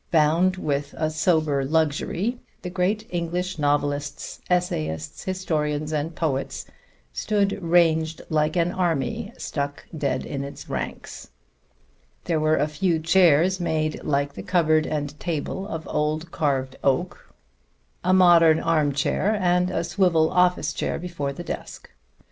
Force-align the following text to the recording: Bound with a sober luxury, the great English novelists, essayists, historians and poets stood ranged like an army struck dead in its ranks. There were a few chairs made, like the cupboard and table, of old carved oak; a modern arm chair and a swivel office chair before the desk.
Bound 0.09 0.57
with 0.57 0.95
a 0.97 1.11
sober 1.11 1.63
luxury, 1.63 2.39
the 2.63 2.71
great 2.71 3.05
English 3.11 3.59
novelists, 3.59 4.41
essayists, 4.49 5.25
historians 5.25 5.93
and 5.93 6.15
poets 6.15 6.65
stood 7.13 7.61
ranged 7.61 8.23
like 8.27 8.55
an 8.55 8.71
army 8.71 9.31
struck 9.37 9.85
dead 9.95 10.25
in 10.25 10.43
its 10.43 10.67
ranks. 10.67 11.29
There 12.23 12.39
were 12.39 12.57
a 12.57 12.67
few 12.67 12.99
chairs 12.99 13.59
made, 13.59 14.03
like 14.03 14.33
the 14.33 14.41
cupboard 14.41 14.87
and 14.87 15.19
table, 15.19 15.67
of 15.67 15.87
old 15.87 16.31
carved 16.31 16.77
oak; 16.83 17.35
a 18.03 18.11
modern 18.11 18.59
arm 18.59 18.93
chair 18.93 19.37
and 19.39 19.69
a 19.69 19.83
swivel 19.83 20.31
office 20.31 20.73
chair 20.73 20.97
before 20.97 21.31
the 21.31 21.43
desk. 21.43 21.91